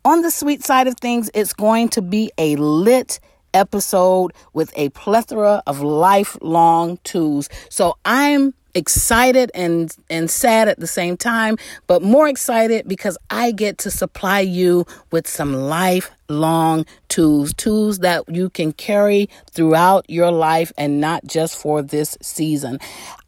[0.04, 3.20] On the sweet side of things, it's going to be a lit
[3.54, 7.50] episode with a plethora of lifelong tools.
[7.70, 13.52] So I'm excited and and sad at the same time, but more excited because I
[13.52, 20.32] get to supply you with some lifelong tools, tools that you can carry throughout your
[20.32, 22.80] life and not just for this season.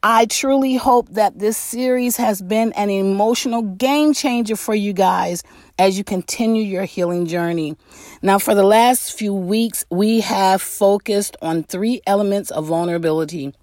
[0.01, 5.43] I truly hope that this series has been an emotional game changer for you guys
[5.79, 7.75] as you continue your healing journey.
[8.21, 13.53] Now, for the last few weeks, we have focused on three elements of vulnerability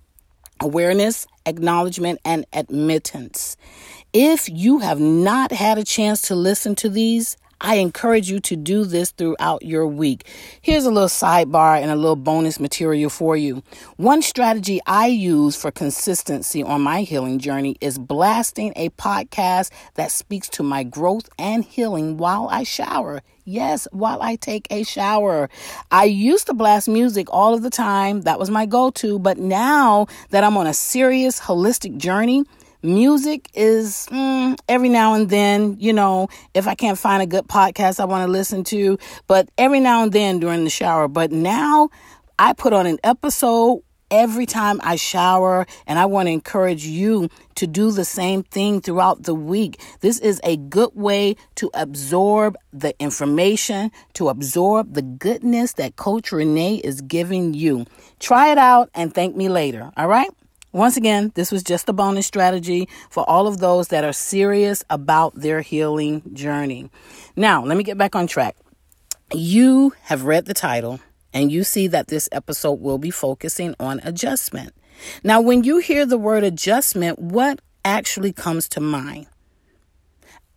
[0.61, 3.57] awareness, acknowledgement, and admittance.
[4.13, 8.57] If you have not had a chance to listen to these, I encourage you to
[8.57, 10.27] do this throughout your week.
[10.63, 13.63] Here's a little sidebar and a little bonus material for you.
[13.97, 20.11] One strategy I use for consistency on my healing journey is blasting a podcast that
[20.11, 23.21] speaks to my growth and healing while I shower.
[23.45, 25.51] Yes, while I take a shower.
[25.91, 28.23] I used to blast music all of the time.
[28.23, 29.19] That was my go to.
[29.19, 32.45] But now that I'm on a serious holistic journey,
[32.83, 37.47] Music is mm, every now and then, you know, if I can't find a good
[37.47, 41.07] podcast I want to listen to, but every now and then during the shower.
[41.07, 41.91] But now
[42.39, 47.29] I put on an episode every time I shower, and I want to encourage you
[47.57, 49.81] to do the same thing throughout the week.
[50.01, 56.33] This is a good way to absorb the information, to absorb the goodness that Coach
[56.33, 57.87] Renee is giving you.
[58.19, 60.31] Try it out and thank me later, all right?
[60.73, 64.85] Once again, this was just a bonus strategy for all of those that are serious
[64.89, 66.89] about their healing journey.
[67.35, 68.57] Now, let me get back on track.
[69.35, 71.01] You have read the title
[71.33, 74.73] and you see that this episode will be focusing on adjustment.
[75.25, 79.27] Now, when you hear the word adjustment, what actually comes to mind?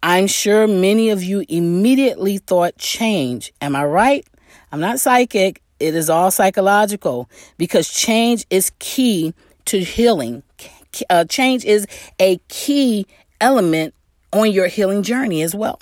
[0.03, 3.53] I'm sure many of you immediately thought change.
[3.61, 4.27] Am I right?
[4.71, 5.61] I'm not psychic.
[5.79, 9.33] It is all psychological because change is key
[9.65, 10.43] to healing.
[11.09, 11.87] Uh, change is
[12.19, 13.07] a key
[13.41, 13.93] element
[14.31, 15.79] on your healing journey as well.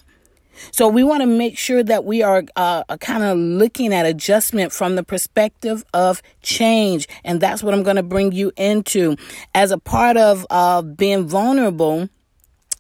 [0.72, 4.72] So we want to make sure that we are uh, kind of looking at adjustment
[4.72, 7.08] from the perspective of change.
[7.24, 9.16] And that's what I'm going to bring you into
[9.56, 12.10] as a part of uh, being vulnerable.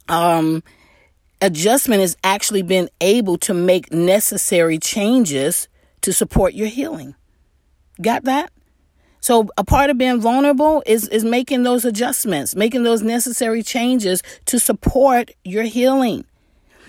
[0.07, 0.63] Um,
[1.41, 5.67] adjustment is actually being able to make necessary changes
[6.01, 7.15] to support your healing.
[8.01, 8.51] Got that?
[9.21, 14.21] So a part of being vulnerable is, is making those adjustments, making those necessary changes
[14.47, 16.25] to support your healing.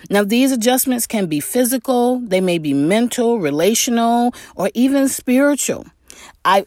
[0.09, 5.85] Now, these adjustments can be physical, they may be mental, relational, or even spiritual.
[6.43, 6.65] I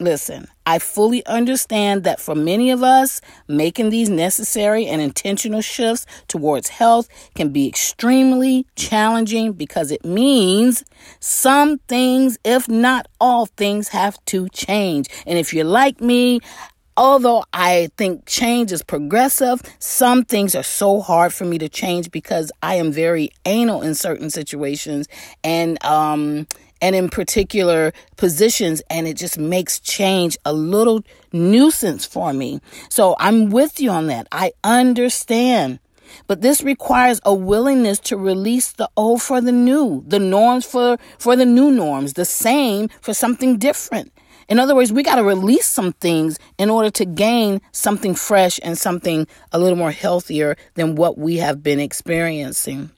[0.00, 6.06] listen, I fully understand that for many of us, making these necessary and intentional shifts
[6.28, 10.84] towards health can be extremely challenging because it means
[11.20, 15.08] some things, if not all things, have to change.
[15.26, 16.40] And if you're like me,
[16.96, 22.10] although I think change is progressive, some things are so hard for me to change
[22.10, 25.08] because I am very anal in certain situations
[25.42, 26.46] and um
[26.80, 32.60] and in particular positions and it just makes change a little nuisance for me.
[32.88, 34.28] So I'm with you on that.
[34.32, 35.80] I understand.
[36.26, 40.98] But this requires a willingness to release the old for the new, the norms for,
[41.18, 44.12] for the new norms, the same for something different.
[44.48, 48.60] In other words, we got to release some things in order to gain something fresh
[48.62, 52.90] and something a little more healthier than what we have been experiencing.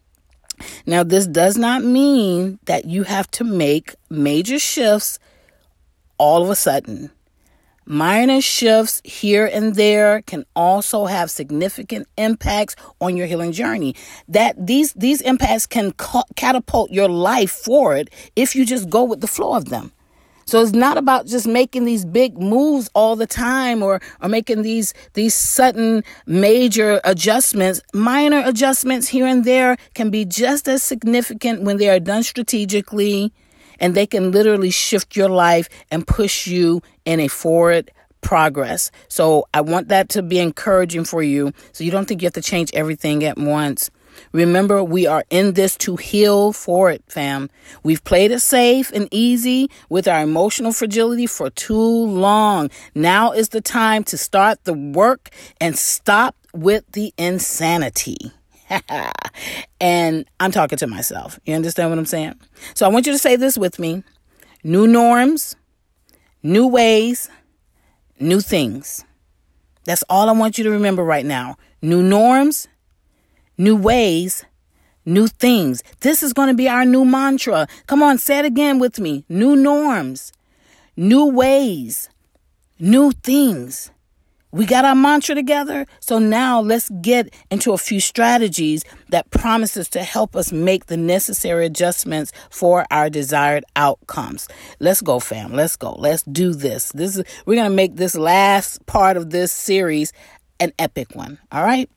[0.86, 5.18] Now, this does not mean that you have to make major shifts
[6.18, 7.10] all of a sudden.
[7.88, 13.94] Minor shifts here and there can also have significant impacts on your healing journey.
[14.26, 19.20] That these these impacts can ca- catapult your life forward if you just go with
[19.20, 19.92] the flow of them.
[20.48, 24.62] So it's not about just making these big moves all the time or or making
[24.62, 27.80] these these sudden major adjustments.
[27.92, 33.32] Minor adjustments here and there can be just as significant when they are done strategically
[33.80, 37.90] and they can literally shift your life and push you in a forward
[38.20, 38.92] progress.
[39.08, 42.34] So I want that to be encouraging for you so you don't think you have
[42.34, 43.90] to change everything at once.
[44.32, 47.50] Remember, we are in this to heal for it, fam.
[47.82, 51.74] We've played it safe and easy with our emotional fragility for too
[52.06, 52.70] long.
[52.94, 55.30] Now is the time to start the work
[55.60, 58.32] and stop with the insanity.
[59.80, 61.38] and I'm talking to myself.
[61.44, 62.34] You understand what I'm saying?
[62.74, 64.02] So I want you to say this with me
[64.64, 65.54] new norms,
[66.42, 67.30] new ways,
[68.18, 69.04] new things.
[69.84, 71.56] That's all I want you to remember right now.
[71.80, 72.66] New norms,
[73.58, 74.44] new ways,
[75.04, 75.82] new things.
[76.00, 77.66] This is going to be our new mantra.
[77.86, 79.24] Come on, say it again with me.
[79.28, 80.32] New norms,
[80.96, 82.08] new ways,
[82.78, 83.90] new things.
[84.52, 85.86] We got our mantra together.
[86.00, 90.96] So now let's get into a few strategies that promises to help us make the
[90.96, 94.48] necessary adjustments for our desired outcomes.
[94.80, 95.52] Let's go, fam.
[95.52, 95.94] Let's go.
[95.98, 96.90] Let's do this.
[96.92, 100.14] This is we're going to make this last part of this series
[100.58, 101.38] an epic one.
[101.52, 101.90] All right?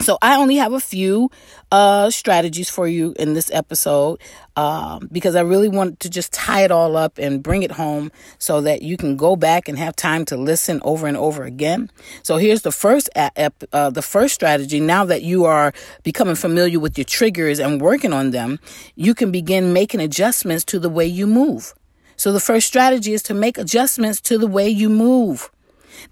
[0.00, 1.30] So I only have a few
[1.72, 4.20] uh, strategies for you in this episode
[4.56, 8.12] um, because I really want to just tie it all up and bring it home
[8.38, 11.90] so that you can go back and have time to listen over and over again.
[12.22, 14.78] So here's the first uh, the first strategy.
[14.78, 15.72] Now that you are
[16.04, 18.60] becoming familiar with your triggers and working on them,
[18.94, 21.74] you can begin making adjustments to the way you move.
[22.16, 25.50] So the first strategy is to make adjustments to the way you move.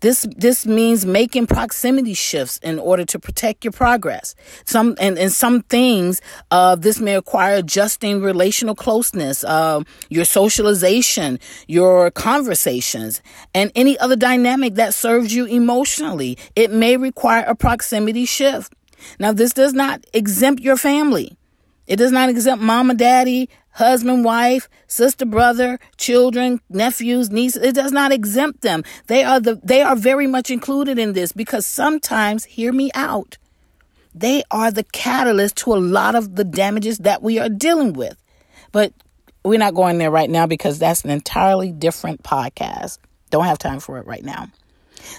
[0.01, 4.35] This this means making proximity shifts in order to protect your progress.
[4.65, 11.39] Some and, and some things uh, this may require adjusting relational closeness, uh, your socialization,
[11.67, 13.23] your conversations,
[13.55, 16.39] and any other dynamic that serves you emotionally.
[16.55, 18.73] It may require a proximity shift.
[19.19, 21.37] Now, this does not exempt your family.
[21.87, 27.63] It does not exempt mom and daddy, husband, wife, sister, brother, children, nephews, nieces.
[27.63, 28.83] It does not exempt them.
[29.07, 33.39] They are the they are very much included in this because sometimes, hear me out,
[34.15, 38.17] they are the catalyst to a lot of the damages that we are dealing with.
[38.73, 38.93] But
[39.45, 42.99] we're not going there right now because that's an entirely different podcast.
[43.31, 44.49] Don't have time for it right now.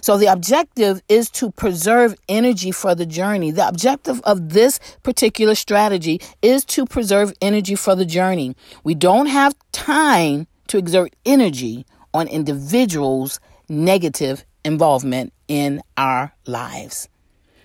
[0.01, 3.51] So the objective is to preserve energy for the journey.
[3.51, 8.55] The objective of this particular strategy is to preserve energy for the journey.
[8.83, 13.39] We don't have time to exert energy on individuals'
[13.69, 17.09] negative involvement in our lives.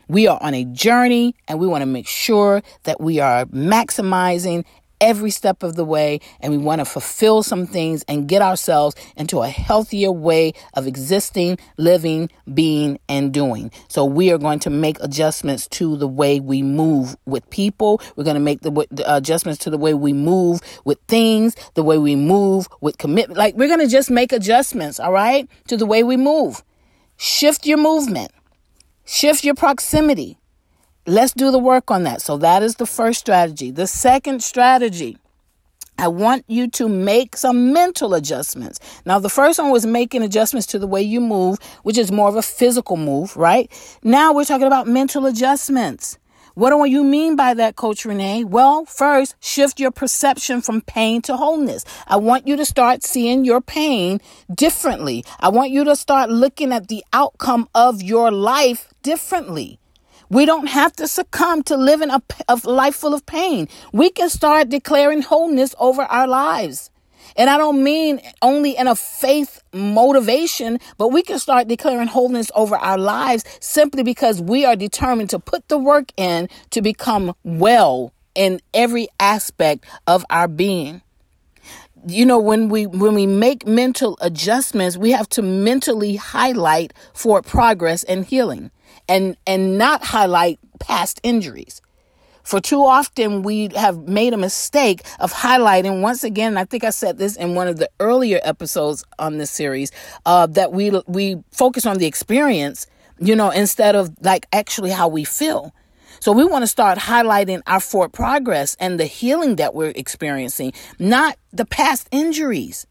[0.09, 4.65] We are on a journey and we want to make sure that we are maximizing
[5.03, 8.95] every step of the way and we want to fulfill some things and get ourselves
[9.17, 13.71] into a healthier way of existing, living, being, and doing.
[13.89, 18.01] So we are going to make adjustments to the way we move with people.
[18.15, 21.83] We're going to make the, the adjustments to the way we move with things, the
[21.83, 23.37] way we move with commitment.
[23.37, 26.63] Like we're going to just make adjustments, all right, to the way we move.
[27.17, 28.31] Shift your movement.
[29.05, 30.39] Shift your proximity.
[31.07, 32.23] Let's do the work on that.
[32.23, 33.73] So that is the first strategy.
[33.73, 35.19] The second strategy,
[35.99, 38.79] I want you to make some mental adjustments.
[39.05, 42.29] Now, the first one was making adjustments to the way you move, which is more
[42.29, 43.69] of a physical move, right?
[44.05, 46.19] Now we're talking about mental adjustments.
[46.55, 48.45] What do you mean by that, Coach Renee?
[48.45, 51.85] Well, first, shift your perception from pain to wholeness.
[52.07, 54.21] I want you to start seeing your pain
[54.55, 55.25] differently.
[55.41, 59.81] I want you to start looking at the outcome of your life differently.
[60.33, 63.69] We don't have to succumb to living a, a life full of pain.
[63.93, 66.91] We can start declaring wholeness over our lives.
[67.37, 72.51] And I don't mean only in a faith motivation, but we can start declaring wholeness
[72.55, 77.35] over our lives simply because we are determined to put the work in to become
[77.45, 81.03] well in every aspect of our being.
[82.07, 87.43] You know, when we when we make mental adjustments, we have to mentally highlight for
[87.43, 88.71] progress and healing
[89.09, 91.81] and and not highlight past injuries.
[92.43, 96.57] For too often we have made a mistake of highlighting once again.
[96.57, 99.93] I think I said this in one of the earlier episodes on this series
[100.27, 102.87] uh, that we we focus on the experience,
[103.19, 105.73] you know, instead of like actually how we feel.
[106.21, 110.73] So we want to start highlighting our forward progress and the healing that we're experiencing,
[110.99, 112.87] not the past injuries.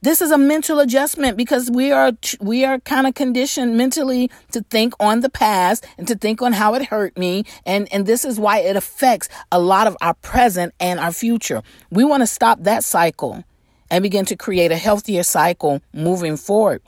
[0.00, 4.62] This is a mental adjustment because we are we are kind of conditioned mentally to
[4.70, 8.24] think on the past and to think on how it hurt me and and this
[8.24, 11.62] is why it affects a lot of our present and our future.
[11.90, 13.42] We want to stop that cycle
[13.90, 16.80] and begin to create a healthier cycle moving forward.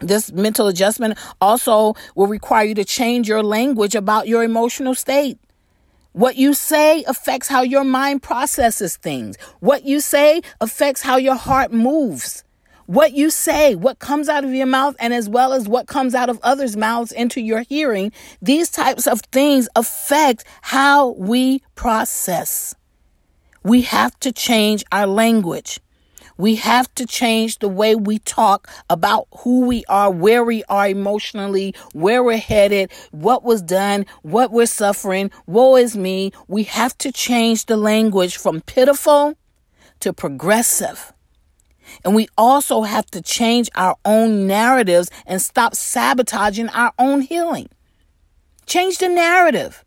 [0.00, 5.38] This mental adjustment also will require you to change your language about your emotional state.
[6.14, 9.36] What you say affects how your mind processes things.
[9.58, 12.44] What you say affects how your heart moves.
[12.86, 16.14] What you say, what comes out of your mouth, and as well as what comes
[16.14, 22.76] out of others' mouths into your hearing, these types of things affect how we process.
[23.64, 25.80] We have to change our language.
[26.36, 30.88] We have to change the way we talk about who we are, where we are
[30.88, 35.30] emotionally, where we're headed, what was done, what we're suffering.
[35.46, 36.32] Woe is me.
[36.48, 39.36] We have to change the language from pitiful
[40.00, 41.12] to progressive.
[42.04, 47.68] And we also have to change our own narratives and stop sabotaging our own healing.
[48.66, 49.83] Change the narrative.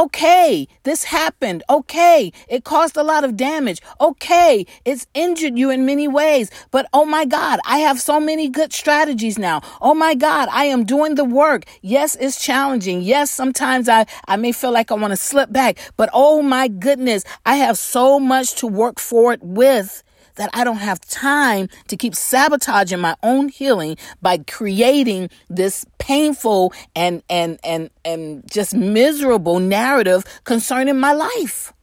[0.00, 1.62] Okay, this happened.
[1.68, 3.82] Okay, it caused a lot of damage.
[4.00, 6.50] Okay, it's injured you in many ways.
[6.70, 9.60] But oh my God, I have so many good strategies now.
[9.78, 11.64] Oh my God, I am doing the work.
[11.82, 13.02] Yes, it's challenging.
[13.02, 15.76] Yes, sometimes I, I may feel like I want to slip back.
[15.98, 20.02] But oh my goodness, I have so much to work forward with
[20.40, 26.72] that I don't have time to keep sabotaging my own healing by creating this painful
[26.96, 31.74] and and and and just miserable narrative concerning my life.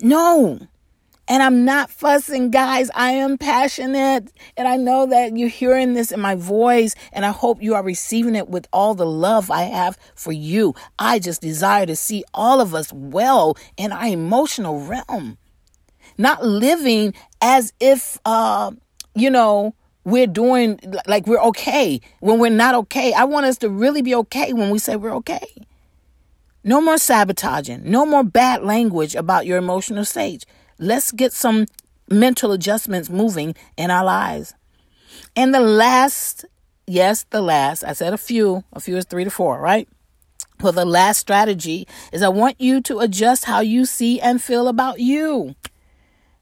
[0.00, 0.60] No.
[1.26, 2.90] And I'm not fussing, guys.
[2.94, 4.32] I am passionate.
[4.56, 6.94] And I know that you're hearing this in my voice.
[7.12, 10.76] And I hope you are receiving it with all the love I have for you.
[10.96, 15.38] I just desire to see all of us well in our emotional realm
[16.18, 18.72] not living as if, uh,
[19.14, 23.12] you know, we're doing like we're okay when we're not okay.
[23.12, 25.46] I want us to really be okay when we say we're okay.
[26.64, 30.44] No more sabotaging, no more bad language about your emotional state.
[30.78, 31.66] Let's get some
[32.10, 34.54] mental adjustments moving in our lives.
[35.36, 36.44] And the last,
[36.86, 39.88] yes, the last, I said a few, a few is three to four, right?
[40.60, 44.68] Well, the last strategy is I want you to adjust how you see and feel
[44.68, 45.54] about you.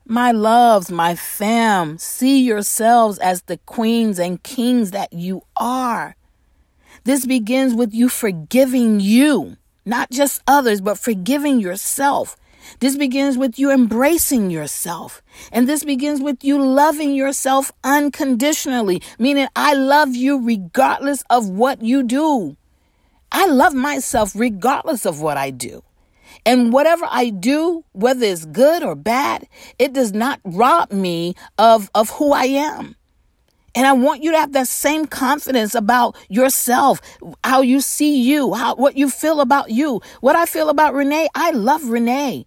[0.08, 6.14] My loves, my fam, see yourselves as the queens and kings that you are.
[7.02, 12.36] This begins with you forgiving you, not just others, but forgiving yourself.
[12.78, 15.22] This begins with you embracing yourself.
[15.50, 21.82] And this begins with you loving yourself unconditionally, meaning I love you regardless of what
[21.82, 22.56] you do.
[23.32, 25.82] I love myself regardless of what I do.
[26.46, 29.48] And whatever I do, whether it's good or bad,
[29.80, 32.94] it does not rob me of, of who I am.
[33.74, 37.00] And I want you to have that same confidence about yourself,
[37.44, 40.00] how you see you, how, what you feel about you.
[40.20, 42.46] What I feel about Renee, I love Renee.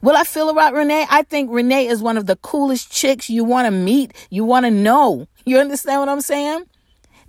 [0.00, 3.42] What I feel about Renee, I think Renee is one of the coolest chicks you
[3.42, 5.26] want to meet, you want to know.
[5.44, 6.66] You understand what I'm saying?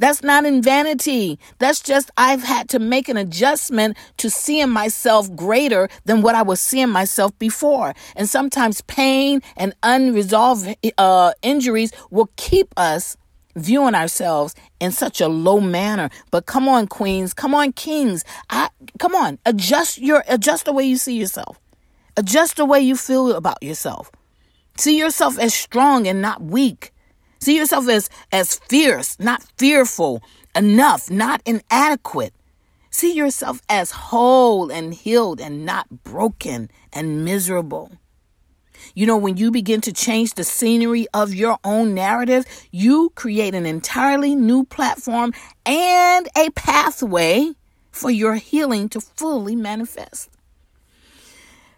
[0.01, 1.37] That's not in vanity.
[1.59, 6.41] That's just I've had to make an adjustment to seeing myself greater than what I
[6.41, 7.93] was seeing myself before.
[8.15, 13.15] And sometimes pain and unresolved uh, injuries will keep us
[13.55, 16.09] viewing ourselves in such a low manner.
[16.31, 18.23] But come on, queens, come on, kings.
[18.49, 21.59] I, come on, adjust your adjust the way you see yourself.
[22.17, 24.11] Adjust the way you feel about yourself.
[24.79, 26.91] See yourself as strong and not weak.
[27.41, 30.21] See yourself as, as fierce, not fearful,
[30.55, 32.35] enough, not inadequate.
[32.91, 37.93] See yourself as whole and healed and not broken and miserable.
[38.93, 43.55] You know, when you begin to change the scenery of your own narrative, you create
[43.55, 45.33] an entirely new platform
[45.65, 47.53] and a pathway
[47.91, 50.29] for your healing to fully manifest.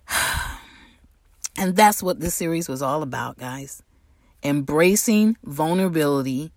[1.56, 3.84] And that's what this series was all about, guys
[4.44, 6.52] embracing vulnerability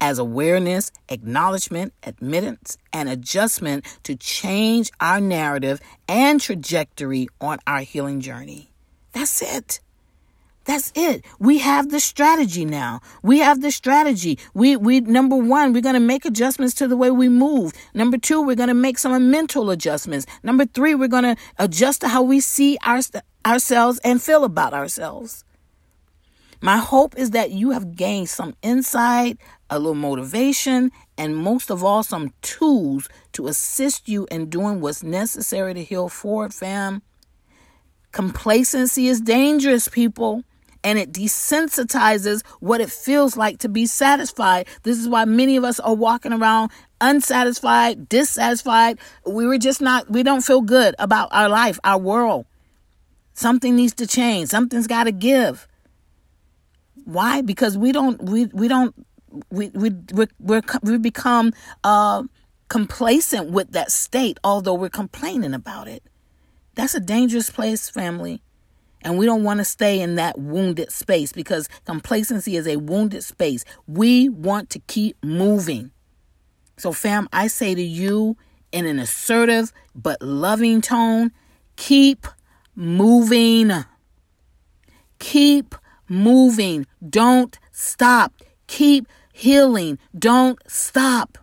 [0.00, 8.20] as awareness, acknowledgement, admittance, and adjustment to change our narrative and trajectory on our healing
[8.20, 8.72] journey.
[9.12, 9.80] That's it.
[10.64, 11.24] That's it.
[11.38, 13.00] We have the strategy now.
[13.22, 14.38] We have the strategy.
[14.54, 17.72] We we number 1, we're going to make adjustments to the way we move.
[17.94, 20.26] Number 2, we're going to make some mental adjustments.
[20.42, 23.00] Number 3, we're going to adjust to how we see our,
[23.44, 25.44] ourselves and feel about ourselves.
[26.60, 29.38] My hope is that you have gained some insight,
[29.70, 35.02] a little motivation, and most of all, some tools to assist you in doing what's
[35.02, 37.02] necessary to heal forward, fam.
[38.12, 40.44] Complacency is dangerous, people
[40.82, 44.66] and it desensitizes what it feels like to be satisfied.
[44.82, 48.98] This is why many of us are walking around unsatisfied, dissatisfied.
[49.26, 52.46] We were just not, we don't feel good about our life, our world.
[53.34, 54.48] Something needs to change.
[54.48, 55.66] Something's got to give.
[57.10, 57.42] Why?
[57.42, 58.94] Because we don't, we, we don't,
[59.50, 59.90] we, we,
[60.38, 61.52] we, we become
[61.82, 62.22] uh,
[62.68, 66.04] complacent with that state, although we're complaining about it.
[66.76, 68.42] That's a dangerous place, family.
[69.02, 73.24] And we don't want to stay in that wounded space because complacency is a wounded
[73.24, 73.64] space.
[73.88, 75.90] We want to keep moving.
[76.76, 78.36] So, fam, I say to you
[78.70, 81.32] in an assertive but loving tone
[81.76, 82.26] keep
[82.76, 83.72] moving.
[85.18, 85.74] Keep
[86.10, 86.86] moving.
[87.08, 88.34] Don't stop.
[88.66, 89.98] Keep healing.
[90.18, 91.38] Don't stop.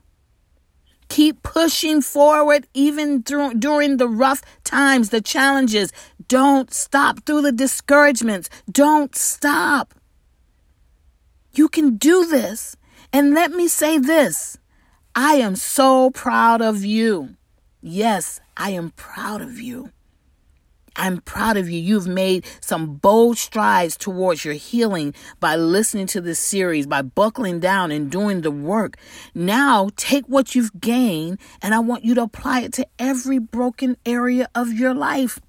[1.10, 5.92] Keep pushing forward even through, during the rough times, the challenges.
[6.28, 8.50] Don't stop through the discouragements.
[8.70, 9.96] Don't stop.
[11.54, 12.76] You can do this.
[13.14, 14.58] And let me say this
[15.16, 17.36] I am so proud of you.
[17.82, 19.92] Yes, I am proud of you.
[20.98, 21.80] I'm proud of you.
[21.80, 27.60] You've made some bold strides towards your healing by listening to this series, by buckling
[27.60, 28.98] down and doing the work.
[29.34, 33.98] Now take what you've gained and I want you to apply it to every broken
[34.06, 35.40] area of your life.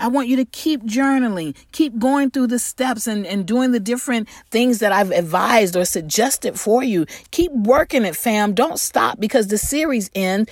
[0.00, 3.80] I want you to keep journaling, keep going through the steps and, and doing the
[3.80, 7.04] different things that I've advised or suggested for you.
[7.32, 8.54] Keep working it, fam.
[8.54, 10.48] Don't stop because the series end,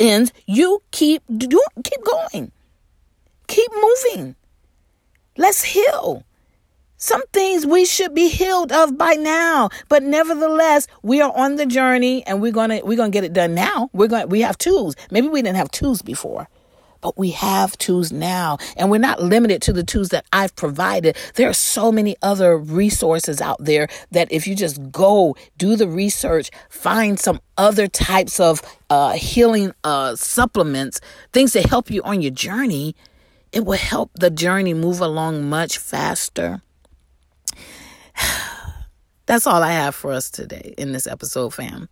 [0.00, 0.32] ends.
[0.46, 2.50] You keep do, keep going.
[3.48, 4.36] Keep moving.
[5.36, 6.24] Let's heal.
[7.00, 11.64] Some things we should be healed of by now, but nevertheless, we are on the
[11.64, 13.88] journey and we're going to we're going to get it done now.
[13.92, 14.96] We're going we have tools.
[15.10, 16.48] Maybe we didn't have tools before.
[17.00, 21.16] But we have tools now, and we're not limited to the tools that I've provided.
[21.36, 25.86] There are so many other resources out there that if you just go do the
[25.86, 31.00] research, find some other types of uh, healing uh, supplements,
[31.32, 32.96] things to help you on your journey,
[33.52, 36.62] it will help the journey move along much faster.
[39.26, 41.88] That's all I have for us today in this episode, fam.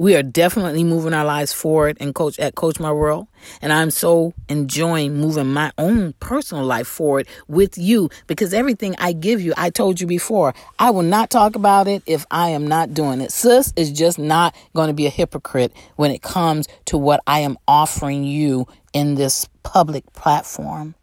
[0.00, 3.26] We are definitely moving our lives forward and coach at Coach My World.
[3.60, 9.12] And I'm so enjoying moving my own personal life forward with you because everything I
[9.12, 12.66] give you, I told you before, I will not talk about it if I am
[12.66, 13.30] not doing it.
[13.30, 17.40] Sis is just not going to be a hypocrite when it comes to what I
[17.40, 20.94] am offering you in this public platform.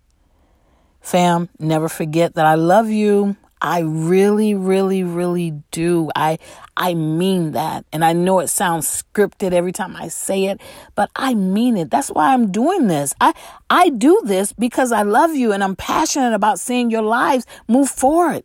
[1.01, 3.37] Fam, never forget that I love you.
[3.61, 6.11] I really, really, really do.
[6.15, 6.37] I
[6.75, 7.85] I mean that.
[7.91, 10.61] And I know it sounds scripted every time I say it,
[10.95, 11.89] but I mean it.
[11.89, 13.15] That's why I'm doing this.
[13.19, 13.33] I
[13.69, 17.89] I do this because I love you and I'm passionate about seeing your lives move
[17.89, 18.43] forward.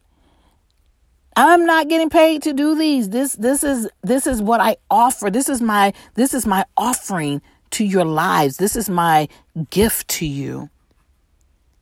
[1.36, 3.10] I'm not getting paid to do these.
[3.10, 5.30] This this is this is what I offer.
[5.30, 7.42] This is my this is my offering
[7.72, 8.56] to your lives.
[8.56, 9.28] This is my
[9.70, 10.70] gift to you.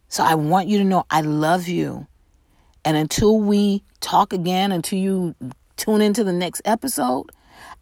[0.09, 2.07] So I want you to know I love you.
[2.85, 5.35] And until we talk again, until you
[5.76, 7.31] tune into the next episode,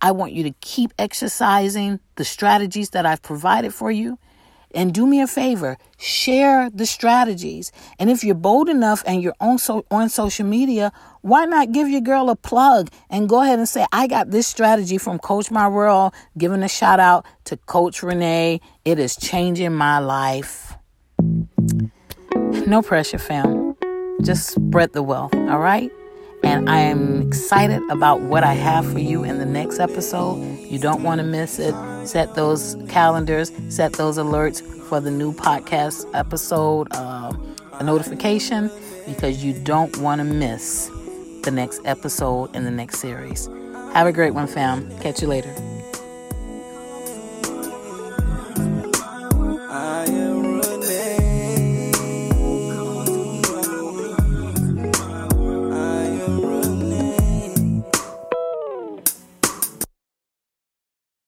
[0.01, 4.18] I want you to keep exercising the strategies that I've provided for you.
[4.74, 7.72] And do me a favor, share the strategies.
[7.98, 11.88] And if you're bold enough and you're on, so, on social media, why not give
[11.88, 15.50] your girl a plug and go ahead and say, I got this strategy from Coach
[15.50, 18.61] My World, giving a shout out to Coach Renee.
[18.85, 20.74] It is changing my life.
[22.66, 23.74] No pressure, fam.
[24.22, 25.90] Just spread the wealth, all right?
[26.42, 30.37] And I am excited about what I have for you in the next episode.
[30.61, 31.74] You don't want to miss it.
[32.07, 37.33] Set those calendars, set those alerts for the new podcast episode uh,
[37.74, 38.70] a notification
[39.07, 40.90] because you don't want to miss
[41.42, 43.46] the next episode in the next series.
[43.92, 44.90] Have a great one, fam.
[45.01, 45.55] Catch you later.